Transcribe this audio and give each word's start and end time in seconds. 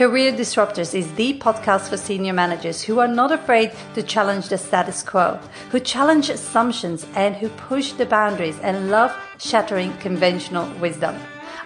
Career 0.00 0.32
Disruptors 0.32 0.94
is 0.94 1.12
the 1.12 1.38
podcast 1.40 1.90
for 1.90 1.98
senior 1.98 2.32
managers 2.32 2.80
who 2.80 3.00
are 3.00 3.06
not 3.06 3.30
afraid 3.30 3.70
to 3.92 4.02
challenge 4.02 4.48
the 4.48 4.56
status 4.56 5.02
quo, 5.02 5.38
who 5.70 5.78
challenge 5.78 6.30
assumptions, 6.30 7.06
and 7.14 7.36
who 7.36 7.50
push 7.50 7.92
the 7.92 8.06
boundaries 8.06 8.58
and 8.60 8.88
love 8.88 9.14
shattering 9.38 9.92
conventional 9.98 10.66
wisdom. 10.80 11.14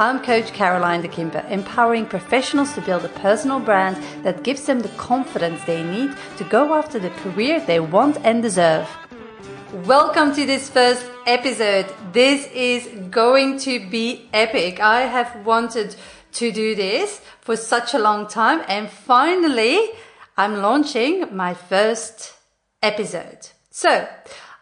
I'm 0.00 0.24
Coach 0.24 0.52
Caroline 0.52 1.02
de 1.02 1.08
Kimper, 1.08 1.48
empowering 1.48 2.04
professionals 2.04 2.74
to 2.74 2.80
build 2.80 3.04
a 3.04 3.10
personal 3.10 3.60
brand 3.60 3.96
that 4.24 4.42
gives 4.42 4.64
them 4.64 4.80
the 4.80 4.96
confidence 4.98 5.62
they 5.62 5.84
need 5.84 6.10
to 6.38 6.42
go 6.42 6.74
after 6.74 6.98
the 6.98 7.10
career 7.10 7.60
they 7.60 7.78
want 7.78 8.16
and 8.24 8.42
deserve. 8.42 8.88
Welcome 9.84 10.34
to 10.34 10.44
this 10.44 10.68
first 10.68 11.06
episode. 11.28 11.86
This 12.12 12.48
is 12.48 12.88
going 13.08 13.60
to 13.60 13.88
be 13.88 14.28
epic. 14.32 14.80
I 14.80 15.02
have 15.02 15.46
wanted 15.46 15.94
to 16.36 16.52
do 16.52 16.74
this 16.74 17.20
for 17.40 17.56
such 17.56 17.94
a 17.94 17.98
long 17.98 18.26
time 18.26 18.62
and 18.68 18.88
finally 18.88 19.78
I'm 20.36 20.62
launching 20.62 21.34
my 21.34 21.54
first 21.54 22.34
episode. 22.82 23.48
So, 23.70 24.06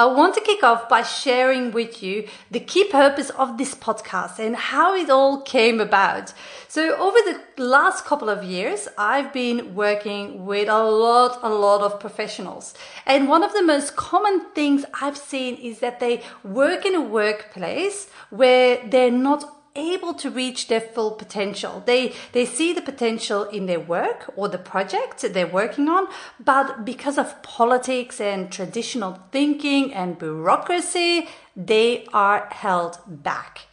I 0.00 0.06
want 0.06 0.34
to 0.34 0.40
kick 0.40 0.62
off 0.64 0.88
by 0.88 1.02
sharing 1.02 1.72
with 1.72 2.02
you 2.02 2.26
the 2.50 2.58
key 2.58 2.84
purpose 2.84 3.28
of 3.28 3.58
this 3.58 3.74
podcast 3.74 4.38
and 4.38 4.56
how 4.56 4.94
it 4.94 5.10
all 5.10 5.42
came 5.42 5.78
about. 5.78 6.32
So 6.68 6.96
over 6.96 7.18
the 7.18 7.62
last 7.62 8.06
couple 8.06 8.30
of 8.30 8.42
years, 8.42 8.88
I've 8.96 9.30
been 9.30 9.74
working 9.74 10.46
with 10.46 10.70
a 10.70 10.82
lot, 10.82 11.40
a 11.42 11.50
lot 11.50 11.82
of 11.82 12.00
professionals. 12.00 12.72
And 13.04 13.28
one 13.28 13.42
of 13.42 13.52
the 13.52 13.62
most 13.62 13.94
common 13.94 14.46
things 14.54 14.86
I've 15.02 15.18
seen 15.18 15.56
is 15.56 15.80
that 15.80 16.00
they 16.00 16.22
work 16.42 16.86
in 16.86 16.94
a 16.94 17.02
workplace 17.02 18.08
where 18.30 18.80
they're 18.88 19.10
not 19.10 19.59
able 19.76 20.14
to 20.14 20.30
reach 20.30 20.68
their 20.68 20.80
full 20.80 21.12
potential. 21.12 21.82
They 21.86 22.14
they 22.32 22.44
see 22.44 22.72
the 22.72 22.82
potential 22.82 23.44
in 23.44 23.66
their 23.66 23.80
work 23.80 24.32
or 24.36 24.48
the 24.48 24.58
project 24.58 25.20
they're 25.20 25.46
working 25.46 25.88
on, 25.88 26.08
but 26.38 26.84
because 26.84 27.18
of 27.18 27.42
politics 27.42 28.20
and 28.20 28.50
traditional 28.50 29.20
thinking 29.30 29.94
and 29.94 30.18
bureaucracy, 30.18 31.28
they 31.56 32.06
are 32.12 32.48
held 32.50 32.98
back. 33.06 33.66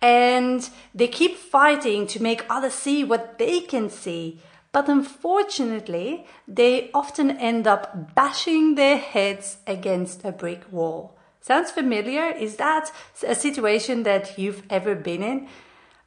And 0.00 0.68
they 0.94 1.08
keep 1.08 1.36
fighting 1.36 2.06
to 2.08 2.22
make 2.22 2.44
others 2.50 2.74
see 2.74 3.04
what 3.04 3.38
they 3.38 3.60
can 3.60 3.88
see. 3.88 4.40
But 4.70 4.88
unfortunately, 4.88 6.26
they 6.48 6.90
often 6.92 7.30
end 7.30 7.66
up 7.66 8.14
bashing 8.14 8.74
their 8.74 8.98
heads 8.98 9.58
against 9.66 10.24
a 10.24 10.32
brick 10.32 10.64
wall. 10.72 11.16
Sounds 11.44 11.70
familiar? 11.70 12.24
Is 12.30 12.56
that 12.56 12.90
a 13.22 13.34
situation 13.34 14.04
that 14.04 14.38
you've 14.38 14.62
ever 14.70 14.94
been 14.94 15.22
in? 15.22 15.46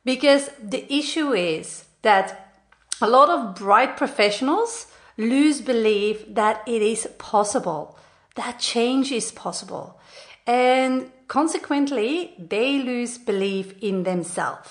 Because 0.03 0.49
the 0.59 0.91
issue 0.91 1.31
is 1.31 1.85
that 2.01 2.55
a 3.03 3.07
lot 3.07 3.29
of 3.29 3.53
bright 3.53 3.97
professionals 3.97 4.87
lose 5.15 5.61
belief 5.61 6.25
that 6.27 6.63
it 6.65 6.81
is 6.81 7.07
possible, 7.19 7.99
that 8.33 8.57
change 8.57 9.11
is 9.11 9.31
possible. 9.31 9.99
And 10.47 11.11
consequently, 11.27 12.33
they 12.39 12.79
lose 12.79 13.19
belief 13.19 13.75
in 13.79 14.05
themselves. 14.05 14.69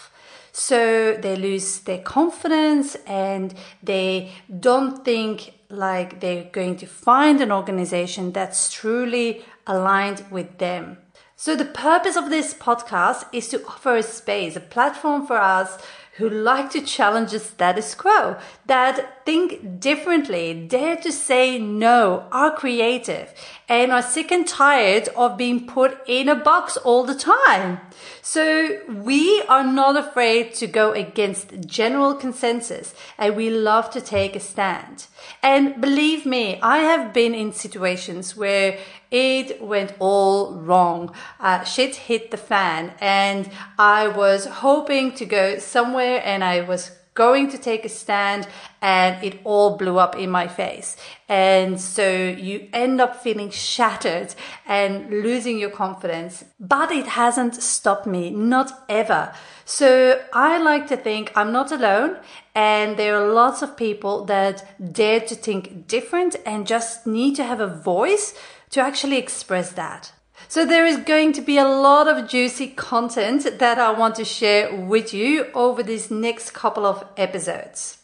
So 0.50 1.14
they 1.14 1.36
lose 1.36 1.78
their 1.80 1.98
confidence 2.02 2.96
and 3.06 3.54
they 3.84 4.32
don't 4.58 5.04
think 5.04 5.52
like 5.68 6.18
they're 6.18 6.50
going 6.50 6.76
to 6.78 6.86
find 6.86 7.40
an 7.40 7.52
organization 7.52 8.32
that's 8.32 8.72
truly 8.72 9.44
aligned 9.66 10.24
with 10.30 10.58
them. 10.58 10.98
So 11.34 11.54
the 11.54 11.64
purpose 11.64 12.16
of 12.16 12.30
this 12.30 12.54
podcast 12.54 13.26
is 13.32 13.48
to 13.48 13.64
offer 13.66 13.96
a 13.96 14.02
space, 14.02 14.56
a 14.56 14.60
platform 14.60 15.26
for 15.26 15.36
us 15.36 15.78
who 16.16 16.28
like 16.30 16.70
to 16.70 16.80
challenge 16.80 17.32
the 17.32 17.38
status 17.38 17.94
quo, 17.94 18.36
that 18.64 19.15
think 19.26 19.80
differently, 19.80 20.54
dare 20.54 20.96
to 20.96 21.10
say 21.10 21.58
no, 21.58 22.26
are 22.30 22.54
creative, 22.54 23.34
and 23.68 23.90
are 23.90 24.00
sick 24.00 24.30
and 24.30 24.46
tired 24.46 25.08
of 25.16 25.36
being 25.36 25.66
put 25.66 25.98
in 26.06 26.28
a 26.28 26.36
box 26.36 26.76
all 26.76 27.02
the 27.04 27.14
time. 27.14 27.80
So 28.22 28.80
we 28.88 29.42
are 29.48 29.64
not 29.64 29.96
afraid 29.96 30.54
to 30.54 30.68
go 30.68 30.92
against 30.92 31.66
general 31.66 32.14
consensus 32.14 32.94
and 33.18 33.34
we 33.34 33.50
love 33.50 33.90
to 33.90 34.00
take 34.00 34.36
a 34.36 34.40
stand. 34.40 35.06
And 35.42 35.80
believe 35.80 36.24
me, 36.24 36.60
I 36.62 36.78
have 36.78 37.12
been 37.12 37.34
in 37.34 37.52
situations 37.52 38.36
where 38.36 38.78
it 39.10 39.60
went 39.60 39.94
all 39.98 40.54
wrong. 40.54 41.12
Uh, 41.40 41.64
shit 41.64 41.96
hit 41.96 42.30
the 42.30 42.36
fan 42.36 42.94
and 43.00 43.50
I 43.78 44.06
was 44.08 44.46
hoping 44.46 45.12
to 45.16 45.24
go 45.24 45.58
somewhere 45.58 46.20
and 46.24 46.44
I 46.44 46.60
was 46.60 46.92
going 47.16 47.50
to 47.50 47.58
take 47.58 47.84
a 47.84 47.88
stand 47.88 48.46
and 48.80 49.22
it 49.24 49.40
all 49.42 49.76
blew 49.76 49.98
up 49.98 50.14
in 50.16 50.30
my 50.30 50.46
face. 50.46 50.96
And 51.28 51.80
so 51.80 52.08
you 52.08 52.68
end 52.72 53.00
up 53.00 53.16
feeling 53.22 53.50
shattered 53.50 54.34
and 54.66 55.10
losing 55.10 55.58
your 55.58 55.70
confidence. 55.70 56.44
But 56.60 56.92
it 56.92 57.06
hasn't 57.06 57.56
stopped 57.56 58.06
me, 58.06 58.30
not 58.30 58.84
ever. 58.88 59.34
So 59.64 60.22
I 60.32 60.62
like 60.62 60.86
to 60.88 60.96
think 60.96 61.32
I'm 61.34 61.50
not 61.50 61.72
alone 61.72 62.18
and 62.54 62.96
there 62.96 63.16
are 63.16 63.32
lots 63.32 63.62
of 63.62 63.76
people 63.76 64.24
that 64.26 64.64
dare 64.92 65.20
to 65.20 65.34
think 65.34 65.88
different 65.88 66.36
and 66.46 66.66
just 66.66 67.06
need 67.06 67.34
to 67.36 67.44
have 67.44 67.60
a 67.60 67.66
voice 67.66 68.34
to 68.70 68.80
actually 68.80 69.16
express 69.16 69.72
that. 69.72 70.12
So 70.48 70.64
there 70.64 70.86
is 70.86 70.98
going 70.98 71.32
to 71.32 71.40
be 71.40 71.58
a 71.58 71.68
lot 71.68 72.06
of 72.06 72.28
juicy 72.28 72.68
content 72.68 73.58
that 73.58 73.78
I 73.78 73.90
want 73.90 74.14
to 74.14 74.24
share 74.24 74.72
with 74.74 75.12
you 75.12 75.46
over 75.54 75.82
these 75.82 76.08
next 76.08 76.52
couple 76.52 76.86
of 76.86 77.04
episodes. 77.16 77.98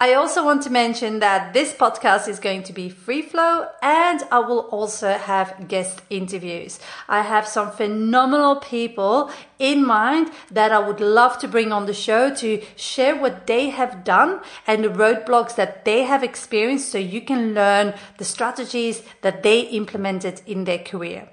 I 0.00 0.14
also 0.14 0.44
want 0.44 0.62
to 0.62 0.70
mention 0.70 1.20
that 1.20 1.52
this 1.52 1.72
podcast 1.72 2.28
is 2.28 2.40
going 2.40 2.64
to 2.64 2.72
be 2.72 2.88
free 2.88 3.22
flow 3.22 3.68
and 3.80 4.22
I 4.30 4.40
will 4.40 4.60
also 4.70 5.12
have 5.12 5.68
guest 5.68 6.02
interviews. 6.10 6.80
I 7.08 7.22
have 7.22 7.46
some 7.46 7.70
phenomenal 7.70 8.56
people 8.56 9.30
in 9.60 9.86
mind 9.86 10.30
that 10.50 10.72
I 10.72 10.80
would 10.80 11.00
love 11.00 11.38
to 11.38 11.48
bring 11.48 11.72
on 11.72 11.86
the 11.86 11.94
show 11.94 12.34
to 12.36 12.60
share 12.74 13.16
what 13.16 13.46
they 13.46 13.70
have 13.70 14.02
done 14.02 14.40
and 14.66 14.84
the 14.84 14.88
roadblocks 14.88 15.54
that 15.54 15.84
they 15.84 16.04
have 16.04 16.24
experienced 16.24 16.90
so 16.90 16.98
you 16.98 17.20
can 17.20 17.54
learn 17.54 17.94
the 18.18 18.24
strategies 18.24 19.02
that 19.22 19.42
they 19.44 19.60
implemented 19.60 20.42
in 20.46 20.64
their 20.64 20.78
career. 20.78 21.28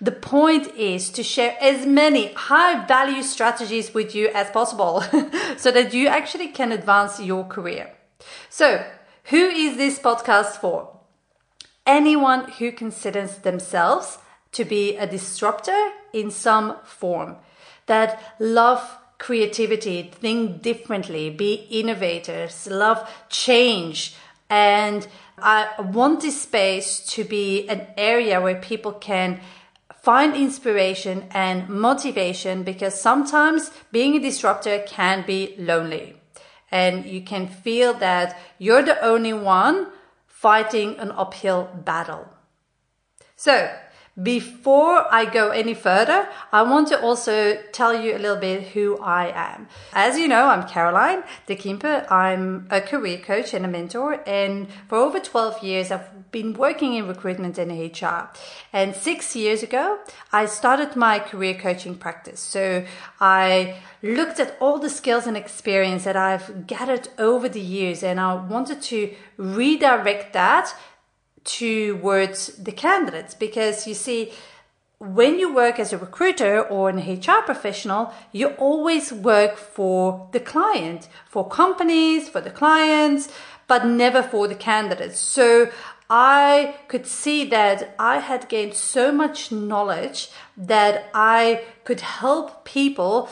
The 0.00 0.12
point 0.12 0.68
is 0.76 1.10
to 1.10 1.22
share 1.22 1.56
as 1.60 1.86
many 1.86 2.32
high 2.32 2.86
value 2.86 3.22
strategies 3.22 3.92
with 3.92 4.14
you 4.14 4.28
as 4.34 4.50
possible 4.50 5.02
so 5.56 5.70
that 5.70 5.92
you 5.92 6.08
actually 6.08 6.48
can 6.48 6.72
advance 6.72 7.20
your 7.20 7.44
career. 7.44 7.92
So, 8.48 8.84
who 9.24 9.48
is 9.48 9.76
this 9.76 9.98
podcast 9.98 10.56
for? 10.60 10.96
Anyone 11.86 12.50
who 12.52 12.72
considers 12.72 13.38
themselves 13.38 14.18
to 14.52 14.64
be 14.64 14.96
a 14.96 15.06
disruptor 15.06 15.90
in 16.12 16.30
some 16.30 16.76
form, 16.84 17.36
that 17.86 18.22
love 18.38 18.98
creativity, 19.18 20.02
think 20.02 20.62
differently, 20.62 21.30
be 21.30 21.66
innovators, 21.70 22.66
love 22.68 23.08
change, 23.28 24.14
and 24.48 25.06
I 25.38 25.68
want 25.80 26.20
this 26.20 26.42
space 26.42 27.00
to 27.14 27.24
be 27.24 27.68
an 27.68 27.86
area 27.96 28.40
where 28.40 28.56
people 28.56 28.92
can 28.92 29.40
find 30.02 30.34
inspiration 30.34 31.26
and 31.30 31.68
motivation 31.68 32.62
because 32.62 33.00
sometimes 33.00 33.70
being 33.92 34.16
a 34.16 34.20
disruptor 34.20 34.82
can 34.86 35.24
be 35.26 35.54
lonely 35.58 36.16
and 36.70 37.04
you 37.04 37.20
can 37.20 37.46
feel 37.48 37.92
that 37.94 38.38
you're 38.58 38.82
the 38.82 39.00
only 39.04 39.32
one 39.32 39.88
fighting 40.26 40.98
an 40.98 41.10
uphill 41.12 41.68
battle. 41.84 42.28
So 43.36 43.70
before 44.20 45.06
I 45.12 45.24
go 45.24 45.50
any 45.50 45.72
further, 45.72 46.28
I 46.52 46.62
want 46.62 46.88
to 46.88 47.00
also 47.00 47.58
tell 47.72 47.94
you 47.94 48.16
a 48.16 48.18
little 48.18 48.36
bit 48.36 48.68
who 48.68 48.98
I 48.98 49.32
am. 49.34 49.68
As 49.92 50.18
you 50.18 50.26
know, 50.26 50.48
I'm 50.48 50.66
Caroline 50.68 51.22
de 51.46 51.54
Kimper. 51.54 52.10
I'm 52.10 52.66
a 52.70 52.80
career 52.80 53.18
coach 53.18 53.54
and 53.54 53.64
a 53.64 53.68
mentor. 53.68 54.20
And 54.26 54.68
for 54.88 54.98
over 54.98 55.20
12 55.20 55.62
years, 55.62 55.90
I've 55.90 56.30
been 56.32 56.54
working 56.54 56.94
in 56.94 57.06
recruitment 57.06 57.56
and 57.56 57.70
HR. 57.70 58.28
And 58.72 58.94
six 58.94 59.36
years 59.36 59.62
ago, 59.62 60.00
I 60.32 60.46
started 60.46 60.96
my 60.96 61.20
career 61.20 61.54
coaching 61.54 61.94
practice. 61.94 62.40
So 62.40 62.84
I 63.20 63.76
looked 64.02 64.40
at 64.40 64.56
all 64.60 64.78
the 64.78 64.90
skills 64.90 65.26
and 65.26 65.36
experience 65.36 66.04
that 66.04 66.16
I've 66.16 66.66
gathered 66.66 67.08
over 67.18 67.48
the 67.48 67.60
years 67.60 68.02
and 68.02 68.18
I 68.18 68.34
wanted 68.34 68.82
to 68.82 69.14
redirect 69.36 70.32
that 70.32 70.74
towards 71.44 72.48
the 72.56 72.72
candidates 72.72 73.34
because 73.34 73.86
you 73.86 73.94
see 73.94 74.32
when 74.98 75.38
you 75.38 75.52
work 75.52 75.78
as 75.78 75.92
a 75.92 75.98
recruiter 75.98 76.60
or 76.60 76.90
an 76.90 76.98
HR 76.98 77.42
professional, 77.42 78.12
you 78.32 78.48
always 78.58 79.12
work 79.12 79.56
for 79.56 80.28
the 80.32 80.40
client, 80.40 81.08
for 81.26 81.48
companies, 81.48 82.28
for 82.28 82.42
the 82.42 82.50
clients, 82.50 83.30
but 83.66 83.86
never 83.86 84.22
for 84.22 84.46
the 84.46 84.54
candidates. 84.54 85.18
So 85.18 85.70
I 86.10 86.76
could 86.88 87.06
see 87.06 87.44
that 87.46 87.94
I 87.98 88.18
had 88.18 88.48
gained 88.48 88.74
so 88.74 89.10
much 89.10 89.50
knowledge 89.50 90.28
that 90.56 91.08
I 91.14 91.64
could 91.84 92.00
help 92.00 92.64
people 92.64 93.30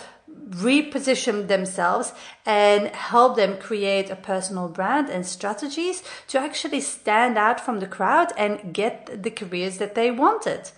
reposition 0.50 1.48
themselves 1.48 2.12
and 2.46 2.88
help 2.88 3.36
them 3.36 3.58
create 3.58 4.10
a 4.10 4.16
personal 4.16 4.68
brand 4.68 5.08
and 5.08 5.26
strategies 5.26 6.02
to 6.28 6.38
actually 6.38 6.80
stand 6.80 7.36
out 7.36 7.60
from 7.60 7.80
the 7.80 7.86
crowd 7.86 8.32
and 8.36 8.72
get 8.72 9.22
the 9.22 9.30
careers 9.30 9.78
that 9.78 9.94
they 9.94 10.10
wanted. 10.10 10.70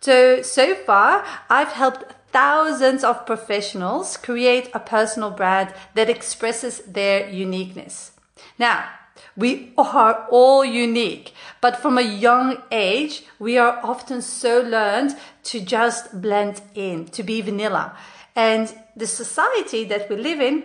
So, 0.00 0.42
so 0.42 0.74
far, 0.74 1.24
I've 1.50 1.72
helped 1.72 2.04
thousands 2.32 3.02
of 3.02 3.26
professionals 3.26 4.16
create 4.16 4.68
a 4.74 4.80
personal 4.80 5.30
brand 5.30 5.74
that 5.94 6.10
expresses 6.10 6.80
their 6.80 7.28
uniqueness. 7.28 8.12
Now, 8.58 8.88
we 9.36 9.72
are 9.76 10.26
all 10.30 10.64
unique, 10.64 11.32
but 11.60 11.76
from 11.76 11.98
a 11.98 12.02
young 12.02 12.62
age, 12.70 13.24
we 13.38 13.58
are 13.58 13.80
often 13.82 14.22
so 14.22 14.60
learned 14.60 15.16
to 15.44 15.60
just 15.60 16.20
blend 16.20 16.62
in, 16.74 17.06
to 17.06 17.22
be 17.22 17.40
vanilla. 17.40 17.96
And 18.34 18.74
the 18.96 19.06
society 19.06 19.84
that 19.84 20.08
we 20.08 20.16
live 20.16 20.40
in 20.40 20.64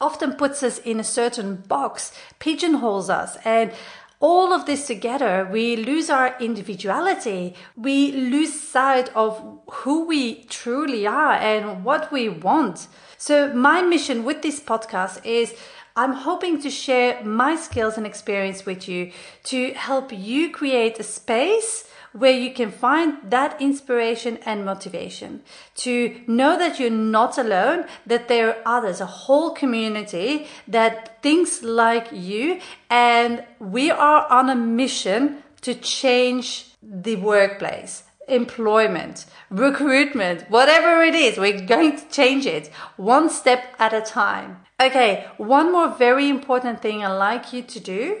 often 0.00 0.34
puts 0.34 0.62
us 0.62 0.78
in 0.78 0.98
a 0.98 1.04
certain 1.04 1.56
box, 1.56 2.12
pigeonholes 2.38 3.10
us, 3.10 3.36
and 3.44 3.72
all 4.20 4.52
of 4.52 4.66
this 4.66 4.86
together, 4.86 5.48
we 5.50 5.76
lose 5.76 6.10
our 6.10 6.36
individuality. 6.40 7.54
We 7.74 8.12
lose 8.12 8.52
sight 8.52 9.08
of 9.16 9.60
who 9.70 10.04
we 10.04 10.44
truly 10.44 11.06
are 11.06 11.32
and 11.32 11.84
what 11.84 12.12
we 12.12 12.28
want. 12.28 12.86
So 13.16 13.50
my 13.54 13.80
mission 13.80 14.24
with 14.24 14.42
this 14.42 14.60
podcast 14.60 15.24
is 15.24 15.54
I'm 15.96 16.12
hoping 16.12 16.60
to 16.62 16.70
share 16.70 17.22
my 17.24 17.56
skills 17.56 17.96
and 17.96 18.06
experience 18.06 18.64
with 18.64 18.88
you 18.88 19.12
to 19.44 19.72
help 19.72 20.12
you 20.12 20.50
create 20.50 20.98
a 20.98 21.02
space 21.02 21.86
where 22.12 22.32
you 22.32 22.52
can 22.52 22.70
find 22.70 23.18
that 23.30 23.60
inspiration 23.60 24.38
and 24.44 24.64
motivation. 24.64 25.42
To 25.76 26.20
know 26.26 26.58
that 26.58 26.80
you're 26.80 26.90
not 26.90 27.38
alone, 27.38 27.84
that 28.06 28.28
there 28.28 28.50
are 28.50 28.78
others, 28.78 29.00
a 29.00 29.06
whole 29.06 29.50
community 29.50 30.46
that 30.66 31.22
thinks 31.22 31.62
like 31.62 32.08
you, 32.10 32.60
and 32.88 33.44
we 33.60 33.90
are 33.90 34.26
on 34.28 34.50
a 34.50 34.56
mission 34.56 35.42
to 35.60 35.74
change 35.74 36.66
the 36.82 37.16
workplace 37.16 38.04
employment, 38.30 39.26
recruitment, 39.50 40.48
whatever 40.50 41.02
it 41.02 41.14
is, 41.14 41.38
we're 41.38 41.66
going 41.66 41.96
to 41.96 42.08
change 42.08 42.46
it 42.46 42.68
one 42.96 43.28
step 43.28 43.64
at 43.78 43.92
a 43.92 44.00
time. 44.00 44.58
Okay, 44.80 45.26
one 45.36 45.72
more 45.72 45.88
very 45.88 46.28
important 46.28 46.80
thing 46.80 47.04
I'd 47.04 47.16
like 47.16 47.52
you 47.52 47.62
to 47.62 47.80
do 47.80 48.20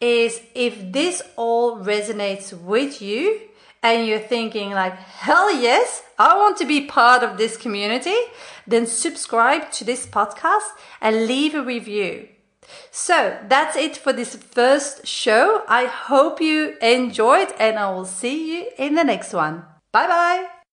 is 0.00 0.40
if 0.54 0.92
this 0.92 1.22
all 1.36 1.78
resonates 1.78 2.52
with 2.52 3.00
you 3.00 3.40
and 3.82 4.06
you're 4.06 4.18
thinking 4.18 4.70
like, 4.70 4.94
hell 4.94 5.54
yes, 5.54 6.02
I 6.18 6.36
want 6.36 6.56
to 6.58 6.64
be 6.64 6.86
part 6.86 7.22
of 7.22 7.38
this 7.38 7.56
community, 7.56 8.16
then 8.66 8.86
subscribe 8.86 9.70
to 9.72 9.84
this 9.84 10.06
podcast 10.06 10.68
and 11.00 11.26
leave 11.26 11.54
a 11.54 11.62
review. 11.62 12.28
So 12.90 13.38
that's 13.48 13.76
it 13.76 13.96
for 13.96 14.12
this 14.12 14.36
first 14.36 15.06
show. 15.06 15.62
I 15.68 15.86
hope 15.86 16.40
you 16.40 16.76
enjoyed 16.80 17.52
and 17.58 17.78
I 17.78 17.90
will 17.90 18.04
see 18.04 18.56
you 18.56 18.70
in 18.78 18.94
the 18.94 19.04
next 19.04 19.32
one. 19.32 19.64
Bye 19.92 20.06
bye. 20.06 20.52